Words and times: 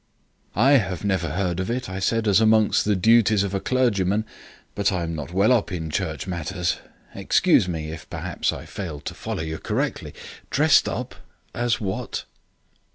"I 0.55 0.77
have 0.77 1.05
never 1.05 1.29
heard 1.29 1.59
of 1.59 1.69
it," 1.69 1.87
I 1.87 1.99
said, 1.99 2.27
"as 2.27 2.41
among 2.41 2.73
the 2.85 2.95
duties 2.95 3.43
of 3.43 3.53
a 3.53 3.59
clergyman. 3.59 4.25
But 4.73 4.91
I 4.91 5.03
am 5.03 5.13
not 5.13 5.31
well 5.31 5.51
up 5.51 5.71
in 5.71 5.91
church 5.91 6.25
matters. 6.25 6.77
Excuse 7.13 7.67
me 7.67 7.91
if 7.91 8.09
perhaps 8.09 8.51
I 8.51 8.65
failed 8.65 9.05
to 9.05 9.13
follow 9.13 9.43
you 9.43 9.59
correctly. 9.59 10.15
Dressed 10.49 10.89
up 10.89 11.13
as 11.53 11.79
what?" 11.79 12.23